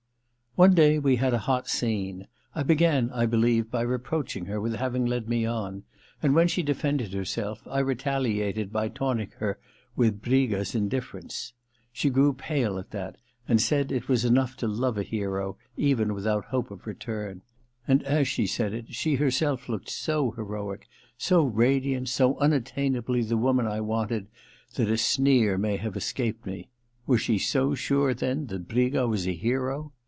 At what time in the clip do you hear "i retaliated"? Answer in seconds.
7.69-8.73